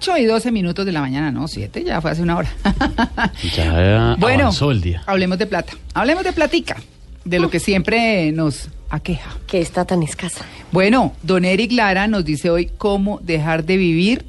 [0.00, 2.48] 8 y 12 minutos de la mañana, no, 7, ya fue hace una hora.
[3.54, 5.02] Ya bueno, avanzó el día.
[5.06, 6.78] hablemos de plata, hablemos de platica,
[7.26, 9.36] de lo que siempre nos aqueja.
[9.46, 10.46] Que está tan escasa.
[10.72, 14.24] Bueno, don Eric Lara nos dice hoy cómo dejar de vivir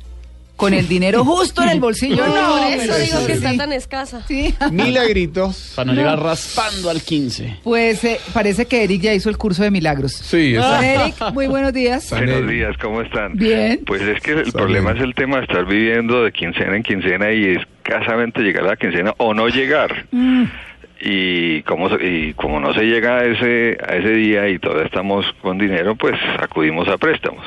[0.62, 2.24] con el dinero justo en el bolsillo.
[2.28, 4.22] No, por eso digo que está tan escasa.
[4.28, 4.54] Sí.
[4.72, 5.74] Milagritos.
[5.76, 7.62] Para no, llegar raspando al 15.
[7.64, 10.12] Pues eh, parece que Eric ya hizo el curso de milagros.
[10.12, 10.86] Sí, exacto.
[10.86, 12.12] Eric, muy buenos días.
[12.12, 13.34] Buenos días, ¿cómo están?
[13.34, 13.82] Bien.
[13.88, 17.32] Pues es que el problema es el tema de estar viviendo de quincena en quincena
[17.32, 20.06] y escasamente llegar a la quincena o no llegar.
[20.12, 20.44] Mm.
[21.04, 25.26] Y como, y como no se llega a ese, a ese día y todavía estamos
[25.42, 27.44] con dinero, pues acudimos a préstamos.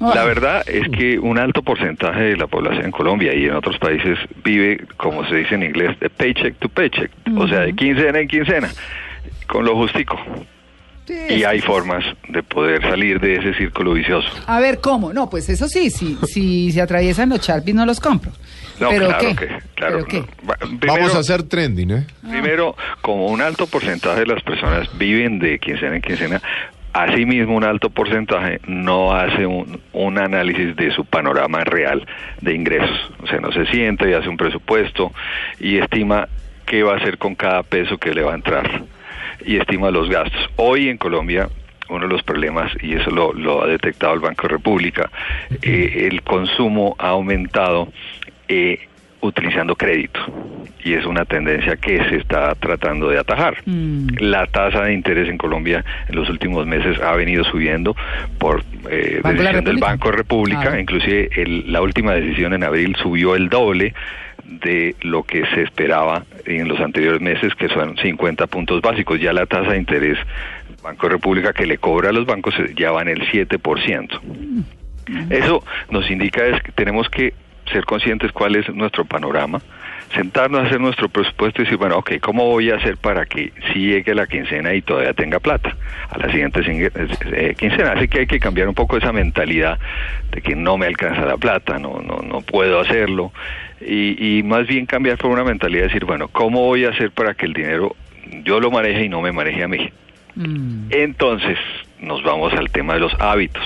[0.00, 3.78] La verdad es que un alto porcentaje de la población en Colombia y en otros
[3.78, 8.20] países vive, como se dice en inglés, de paycheck to paycheck, o sea, de quincena
[8.20, 8.70] en quincena,
[9.48, 10.16] con lo justico.
[11.04, 14.28] sí, Y hay formas de poder salir de ese círculo vicioso.
[14.46, 15.12] A ver, ¿cómo?
[15.12, 18.30] No, pues eso sí, si, si se atraviesan los Sharpies no los compro.
[18.78, 19.34] No, ¿Pero claro qué?
[19.34, 19.94] que, claro.
[19.94, 20.20] ¿Pero qué?
[20.20, 20.48] no.
[20.48, 20.56] Va-
[20.94, 22.06] Vamos a hacer trending, ¿eh?
[22.30, 26.40] Primero, como un alto porcentaje de las personas viven de quincena en quincena,
[27.02, 32.06] asimismo un alto porcentaje no hace un, un análisis de su panorama real
[32.40, 33.12] de ingresos.
[33.22, 35.12] O sea, no se sienta y hace un presupuesto
[35.60, 36.28] y estima
[36.66, 38.84] qué va a hacer con cada peso que le va a entrar
[39.44, 40.50] y estima los gastos.
[40.56, 41.48] Hoy en Colombia
[41.88, 45.10] uno de los problemas, y eso lo, lo ha detectado el Banco de República,
[45.62, 47.88] eh, el consumo ha aumentado
[48.48, 48.87] eh,
[49.20, 50.20] utilizando crédito
[50.84, 53.56] y es una tendencia que se está tratando de atajar.
[53.66, 54.06] Mm.
[54.20, 57.96] La tasa de interés en Colombia en los últimos meses ha venido subiendo
[58.38, 59.76] por eh, ¿Banco de la decisión del?
[59.78, 60.78] Banco de República, Claro.
[60.80, 63.92] inclusive el- la última decisión en abril subió el doble
[64.44, 69.20] de lo que se esperaba en los anteriores meses, que son 50 puntos básicos.
[69.20, 70.16] Ya la tasa de interés
[70.82, 74.20] Banco de República que le cobra a los bancos ya va en el 7%.
[75.30, 77.34] Eso nos indica es que tenemos que
[77.68, 79.60] ser conscientes cuál es nuestro panorama,
[80.14, 83.52] sentarnos a hacer nuestro presupuesto y decir, bueno, ok, ¿cómo voy a hacer para que
[83.72, 85.76] si llegue la quincena y todavía tenga plata
[86.10, 86.90] a la siguiente sin-
[87.32, 87.92] eh, quincena?
[87.92, 89.78] Así que hay que cambiar un poco esa mentalidad
[90.32, 93.32] de que no me alcanza la plata, no, no, no puedo hacerlo,
[93.80, 97.10] y, y más bien cambiar por una mentalidad de decir, bueno, ¿cómo voy a hacer
[97.10, 97.94] para que el dinero
[98.44, 99.90] yo lo maneje y no me maneje a mí?
[100.36, 100.86] Mm.
[100.90, 101.58] Entonces
[102.00, 103.62] nos vamos al tema de los hábitos.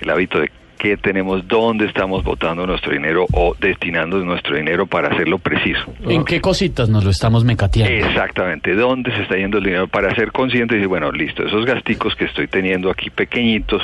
[0.00, 5.08] El hábito de qué tenemos, dónde estamos botando nuestro dinero o destinando nuestro dinero para
[5.08, 5.92] hacerlo preciso.
[6.08, 8.06] ¿En qué cositas nos lo estamos mecateando?
[8.06, 11.64] Exactamente, dónde se está yendo el dinero para ser consciente y decir, bueno, listo, esos
[11.64, 13.82] gasticos que estoy teniendo aquí pequeñitos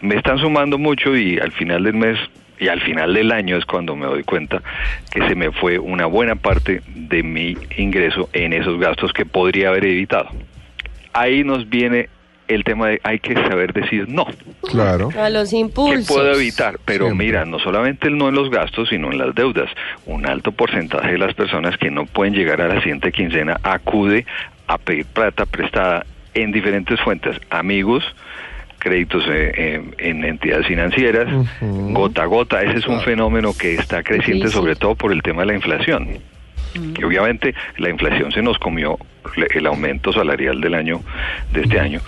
[0.00, 2.18] me están sumando mucho y al final del mes
[2.58, 4.62] y al final del año es cuando me doy cuenta
[5.10, 9.70] que se me fue una buena parte de mi ingreso en esos gastos que podría
[9.70, 10.28] haber evitado.
[11.12, 12.10] Ahí nos viene
[12.54, 14.26] el tema de hay que saber decir no.
[14.70, 15.10] Claro.
[15.18, 16.08] A los ¿Qué impulsos.
[16.08, 16.78] puedo evitar?
[16.84, 17.26] Pero Siempre.
[17.26, 19.70] mira, no solamente el no en los gastos, sino en las deudas.
[20.06, 24.26] Un alto porcentaje de las personas que no pueden llegar a la siguiente quincena acude
[24.66, 28.04] a pedir plata prestada en diferentes fuentes, amigos,
[28.78, 31.28] créditos eh, eh, en entidades financieras,
[31.60, 32.62] gota a gota.
[32.62, 36.18] Ese es un fenómeno que está creciente sobre todo por el tema de la inflación.
[36.94, 38.96] Que obviamente la inflación se nos comió
[39.54, 41.00] el aumento salarial del año
[41.52, 42.00] de este año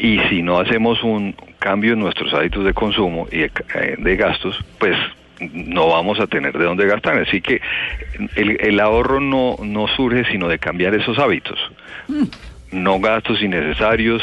[0.00, 4.16] y si no hacemos un cambio en nuestros hábitos de consumo y de, eh, de
[4.16, 4.96] gastos, pues
[5.52, 7.18] no vamos a tener de dónde gastar.
[7.18, 7.60] Así que
[8.34, 11.58] el, el ahorro no, no surge sino de cambiar esos hábitos.
[12.72, 14.22] No gastos innecesarios.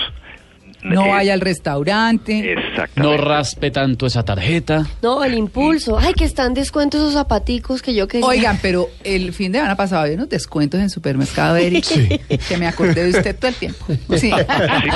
[0.83, 2.53] No eh, vaya al restaurante.
[2.53, 3.01] Exactamente.
[3.01, 4.85] No raspe tanto esa tarjeta.
[5.01, 5.97] No, el impulso.
[5.97, 8.25] Ay, que están descuentos esos zapaticos que yo quería.
[8.27, 11.85] Oigan, pero el fin de semana pasado había unos descuentos en supermercado, Eric,
[12.47, 13.85] que me acordé de usted todo el tiempo.
[13.87, 14.17] Sí.
[14.19, 14.31] Sí,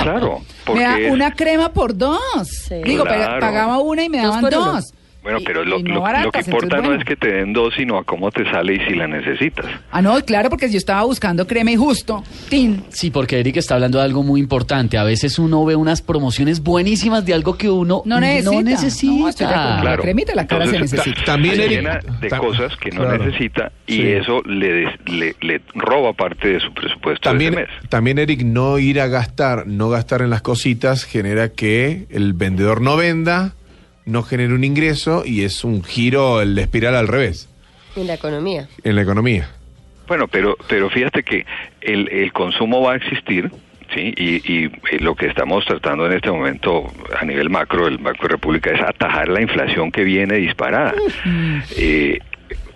[0.04, 0.42] claro.
[0.74, 2.48] Me da una crema por dos.
[2.48, 2.76] Sí.
[2.84, 3.40] Digo, Claro.
[3.40, 4.74] pagaba una y me Dos daban uno.
[4.74, 4.94] dos.
[5.24, 7.16] Bueno, Y- pero lo, y no lo- lo baratas, que importa entonces, no es que
[7.16, 9.66] te den dos, sino a cómo te sale y si la necesitas.
[9.92, 12.84] Ah, no, claro, porque yo estaba buscando crema y justo, tin.
[12.90, 14.98] Sí, porque Eric está hablando de algo muy importante.
[14.98, 18.52] A veces uno ve unas promociones buenísimas de algo que uno No necesita.
[18.52, 19.78] No necesita.
[19.78, 19.84] No.
[19.84, 21.04] La cremita, la cara se necesita.
[21.20, 23.24] ta- También, se Eric, llena de cosas que no claro.
[23.26, 24.08] necesita y Sí.
[24.12, 27.90] eso le, des- le, le roba parte de su presupuesto También, de ese mes.
[27.90, 32.82] también, Eric, no ir a gastar, no gastar en las cositas genera que el vendedor
[32.82, 33.54] no venda,
[34.12, 37.50] no genere un ingreso y es un giro, el espiral al revés
[37.96, 38.68] En la economía.
[38.84, 39.50] en la economía.
[40.08, 41.46] Bueno, pero, pero fíjate que
[41.82, 43.50] el, el consumo va a existir,
[43.96, 44.14] ¿sí?
[44.18, 48.24] Y, y, eh, lo que estamos tratando en este momento a nivel macro, el Banco
[48.24, 50.94] de República, es atajar la inflación que viene disparada.
[51.78, 52.20] Eh,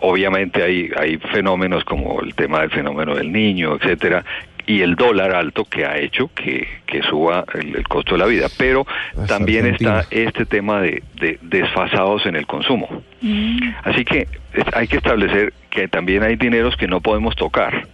[0.02, 4.24] obviamente hay, hay fenómenos como el tema del fenómeno del niño, etcétera,
[4.68, 8.26] y el dólar alto que ha hecho que, que suba el, el costo de la
[8.26, 8.48] vida.
[8.58, 10.00] Pero Es también Argentina.
[10.00, 13.04] está este tema de, de desfasados en el consumo.
[13.84, 17.88] Así que es- hay que establecer que también hay dineros que no podemos tocar.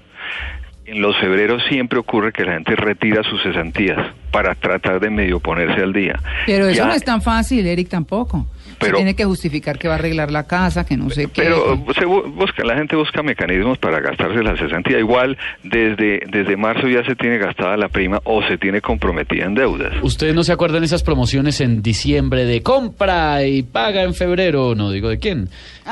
[0.86, 3.98] En los febreros siempre ocurre que la gente retira sus cesantías
[4.32, 6.20] para tratar de medio ponerse al día.
[6.46, 8.48] Pero eso Ya- no es tan fácil, Eric, tampoco.
[8.82, 11.44] Se Pero- tiene que justificar que va a arreglar la casa, que no sé qué.
[11.44, 15.00] Pero se bu- busca, la gente busca mecanismos para gastarse la cesantía.
[15.00, 19.54] Igual desde, desde marzo ya se tiene gastada la prima o se tiene comprometida en
[19.56, 19.94] deudas.
[20.02, 24.74] ¿Ustedes no se acuerdan esas promociones en diciembre de compra y paga en febrero?
[24.76, 25.48] No digo de quién.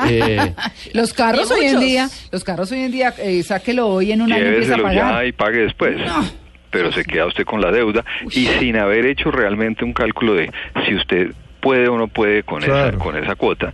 [0.09, 0.53] Eh,
[0.93, 4.31] los carros hoy en día, los carros hoy en día, eh, sáquelo hoy en un
[4.33, 5.21] año y empieza a Lléveselo pagar.
[5.21, 5.95] ya y pague después.
[6.71, 10.51] Pero se queda usted con la deuda y sin haber hecho realmente un cálculo de
[10.85, 12.89] si usted puede o no puede con Claro.
[12.89, 13.73] esa con esa cuota.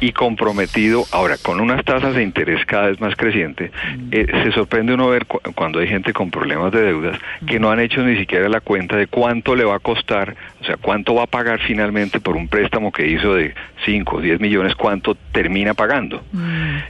[0.00, 3.70] Y comprometido ahora con unas tasas de interés cada vez más crecientes
[4.10, 7.70] eh, se sorprende uno ver cu- cuando hay gente con problemas de deudas que no
[7.70, 11.14] han hecho ni siquiera la cuenta de cuánto le va a costar o sea cuánto
[11.14, 13.54] va a pagar finalmente por un préstamo que hizo de
[13.84, 16.22] 5 o 10 millones cuánto termina pagando.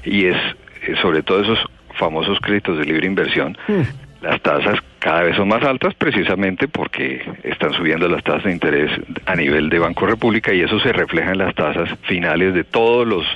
[0.04, 0.36] Y es
[0.86, 1.58] eh, sobre todo esos
[1.94, 3.56] famosos créditos de libre inversión
[4.24, 8.90] las tasas cada vez son más altas precisamente porque están subiendo las tasas de interés
[9.26, 13.06] a nivel de Banco República y eso se refleja en las tasas finales de todos
[13.06, 13.26] los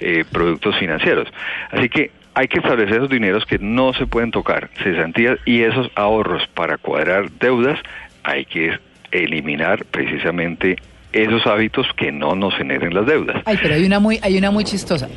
[0.00, 1.28] eh, productos financieros.
[1.70, 5.90] Así que hay que establecer esos dineros que no se pueden tocar, cesantías y esos
[5.94, 7.78] ahorros para cuadrar deudas
[8.22, 8.78] hay que
[9.12, 10.76] eliminar precisamente
[11.12, 13.42] esos hábitos que no nos generen las deudas.
[13.44, 15.08] Ay, pero hay una muy, hay una muy chistosa.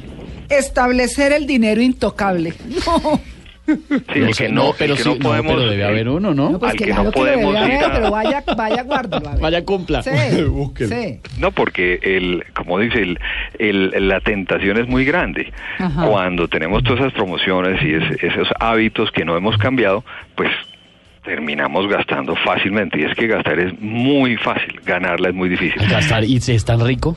[0.49, 2.53] Establecer el dinero intocable.
[2.85, 3.21] No.
[3.65, 3.73] Sí,
[4.19, 6.33] no el sé, que no, pero el que sí, no podemos, pero debe haber uno,
[6.33, 6.49] ¿no?
[6.51, 9.29] No, pues Al que que no que debe podemos haber, pero vaya, vaya, guárdalo.
[9.39, 10.03] Vaya, cumpla.
[10.03, 11.19] Sí.
[11.39, 13.19] No, porque el, como dice, el,
[13.59, 15.53] el- la tentación es muy grande.
[15.79, 16.07] Ajá.
[16.07, 20.03] Cuando tenemos todas esas promociones y es- esos hábitos que no hemos cambiado,
[20.35, 20.49] pues
[21.23, 22.99] terminamos gastando fácilmente.
[22.99, 25.81] Y es que gastar es muy fácil, ganarla es muy difícil.
[25.87, 27.15] Gastar y es tan rico.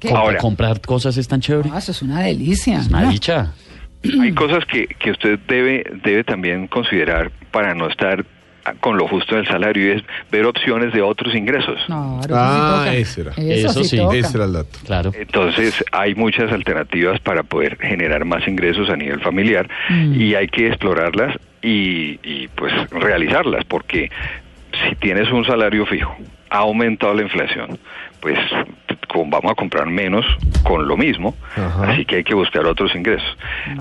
[0.00, 0.08] ¿Qué?
[0.08, 0.38] Com- Ahora.
[0.38, 1.70] comprar cosas es tan chévere.
[1.72, 2.78] Ah, eso es una delicia.
[2.78, 3.10] Es una ¿no?
[3.10, 3.52] dicha.
[4.22, 8.24] Hay cosas que, que usted debe, debe también considerar para no estar
[8.80, 11.80] con lo justo en el salario y es ver opciones de otros ingresos.
[11.86, 12.94] Claro, eso Ah, sí toca.
[12.96, 13.30] ese era.
[13.54, 13.98] Eso, Eso sí.
[14.12, 14.78] Ese era el dato.
[14.84, 15.12] Claro.
[15.18, 19.68] Entonces hay muchas alternativas para poder generar más ingresos a nivel familiar
[20.14, 24.10] y hay que explorarlas y, y, pues realizarlas porque
[24.86, 26.14] si tienes un salario fijo,
[26.50, 27.78] ha aumentado la inflación,
[28.20, 28.38] pues
[29.08, 30.24] con- vamos a comprar menos
[30.62, 31.90] con lo mismo, Ajá.
[31.92, 33.26] así que hay que buscar otros ingresos.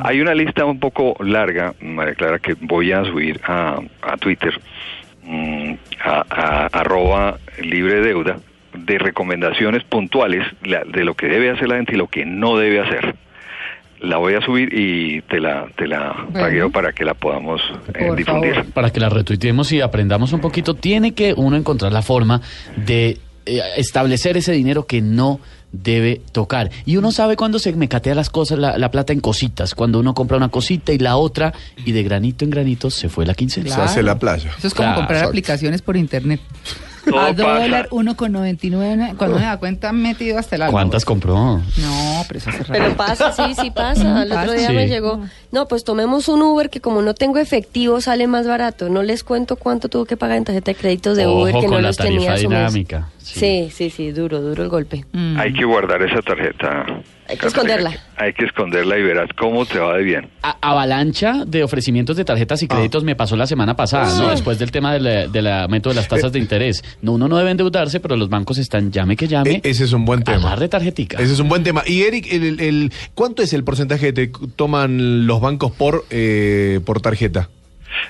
[0.03, 4.53] Hay una lista un poco larga, María Clara, que voy a subir a, a Twitter,
[5.23, 5.73] mm,
[6.03, 8.37] a, a- arroba libre deuda,
[8.73, 12.79] de recomendaciones puntuales de lo que debe hacer la gente y lo que no debe
[12.79, 13.15] hacer.
[13.99, 16.39] La voy a subir y te la, te la Bueno.
[16.45, 17.59] tagueo para que la podamos
[17.95, 18.53] eh, difundir.
[18.53, 18.71] favor.
[18.73, 22.39] Para que la retuiteemos y aprendamos un poquito, tiene que uno encontrar la forma
[22.75, 23.17] de
[23.77, 25.39] establecer ese dinero que no
[25.71, 26.71] debe tocar.
[26.85, 30.13] Y uno sabe cuando se mecatea las cosas, la, la plata en cositas, cuando uno
[30.13, 31.53] compra una cosita y la otra,
[31.85, 33.73] y de granito en granito se fue la quincena.
[33.73, 34.51] Se hace la playa.
[34.57, 35.29] Eso es como Claro, comprar exacto.
[35.29, 36.39] aplicaciones por internet.
[37.09, 37.59] Todo a pasa.
[37.61, 39.15] dólar 1,99.
[39.17, 40.71] Cuando me da cuenta, metido hasta el alma.
[40.71, 41.35] ¿Cuántas compró?
[41.35, 42.73] No, pero eso hace rato.
[42.73, 44.23] Pero pasa, sí, sí pasa.
[44.23, 44.73] El otro día Sí.
[44.73, 45.21] me llegó.
[45.51, 48.89] No, pues tomemos un Uber que como no tengo efectivo sale más barato.
[48.89, 51.67] No les cuento cuánto tuvo que pagar en tarjeta de créditos de Ojo Uber que
[51.67, 53.09] no los tenía dinámica.
[53.19, 55.05] Sí, sí, sí, duro, duro el golpe.
[55.11, 55.37] Mm.
[55.39, 56.85] Hay que guardar esa tarjeta.
[57.29, 57.91] Hay que esconderla.
[58.15, 60.29] Hay que esconderla y verás cómo te va de bien.
[60.43, 64.29] A- avalancha de ofrecimientos de tarjetas y créditos me pasó la semana pasada, ¿no?
[64.31, 66.83] Después del tema del del aumento de las tasas de interés.
[67.01, 69.51] No, uno no debe endeudarse, pero los bancos están llame que llame.
[69.55, 70.37] E- ese es un buen tema.
[70.47, 71.17] Agarre tarjetica.
[71.21, 71.83] Ese es un buen tema.
[71.85, 76.05] Y Eric, el, el- el- ¿cuánto es el porcentaje que te toman los bancos por,
[76.09, 77.49] eh, por tarjeta?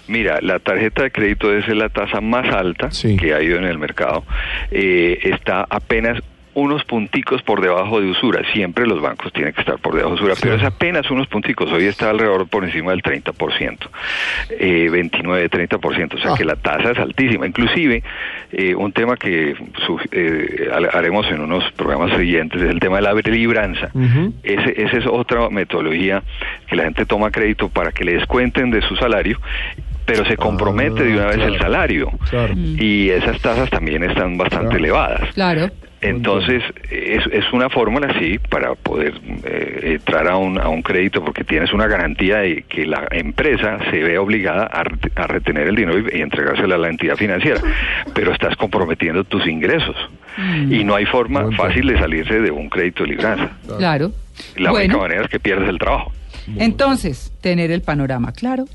[0.07, 3.15] Mira, la tarjeta de crédito es la tasa más alta Sí.
[3.17, 4.23] que ha ido en el mercado.
[4.71, 6.19] Eh, está apenas
[6.57, 8.41] unos punticos por debajo de usura.
[8.51, 11.71] Siempre los bancos tienen que estar por debajo de usura, pero es apenas unos punticos.
[11.71, 13.87] Hoy está alrededor por encima del 30%,
[14.49, 16.15] eh, 29, 30%.
[16.17, 16.35] O sea Ah.
[16.35, 17.45] que la tasa es altísima.
[17.45, 18.01] Inclusive,
[18.51, 22.95] eh, un tema que su- eh, ha- haremos en unos programas siguientes es el tema
[22.95, 23.91] de la libranza.
[24.41, 26.23] Ese, esa es otra metodología
[26.67, 29.39] que la gente toma crédito para que le descuenten de su salario,
[30.07, 31.53] pero se compromete de una vez claro.
[31.53, 32.11] el salario.
[32.31, 32.53] Claro.
[32.55, 34.79] Y esas tasas también están bastante Claro.
[34.79, 35.33] elevadas.
[35.35, 35.69] Claro.
[36.09, 41.23] Entonces, es, es una fórmula, sí, para poder eh, entrar a un, a un crédito
[41.23, 45.67] porque tienes una garantía de que la empresa se ve obligada a, ret- a retener
[45.67, 47.61] el dinero y, y entregárselo a la entidad financiera,
[48.13, 49.95] pero estás comprometiendo tus ingresos
[50.69, 53.51] y no hay forma fácil de salirse de un crédito de libranza.
[53.77, 54.11] Claro.
[54.55, 54.85] La Bueno.
[54.95, 56.11] única manera es que pierdes el trabajo.
[56.57, 58.65] Entonces, tener el panorama claro,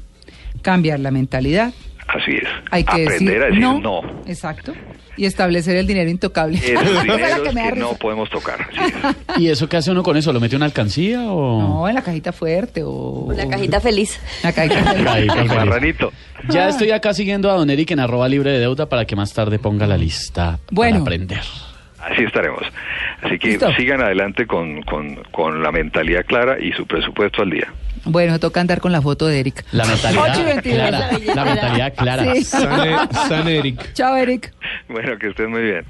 [0.63, 1.73] cambiar la mentalidad,
[2.09, 2.49] Así es.
[2.71, 4.03] hay que Aprender decir, a decir no, no.
[4.27, 4.73] Exacto.
[5.17, 6.59] Y establecer el dinero intocable.
[6.59, 7.41] Esos la dineros
[7.73, 8.67] que no podemos tocar.
[9.39, 10.33] ¿Y eso qué hace uno con eso?
[10.33, 11.61] ¿Lo mete en una alcancía o...?
[11.61, 12.91] No, en la cajita fuerte o...
[13.27, 14.19] Una cajita feliz.
[14.43, 14.91] La cajita.
[15.13, 15.55] Ahí, El perfecto.
[15.55, 16.13] marranito.
[16.49, 19.33] Ya estoy acá siguiendo a Don Eric en arroba libre de deuda para que más
[19.33, 20.93] tarde ponga la lista Bueno.
[20.93, 21.41] para aprender.
[22.01, 22.63] Así estaremos.
[23.23, 23.73] Así que Listo.
[23.77, 27.73] sigan adelante con, con, con la mentalidad clara y su presupuesto al día.
[28.05, 29.65] Bueno, toca andar con la foto de Eric.
[29.73, 31.11] La mentalidad clara.
[31.35, 32.35] La mentalidad clara.
[32.35, 32.45] Sí.
[32.45, 33.93] San, San Eric.
[33.93, 34.53] Chao, Eric.
[34.89, 35.85] Bueno, que estén muy bien.